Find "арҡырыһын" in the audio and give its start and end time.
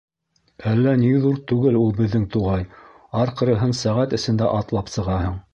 3.25-3.79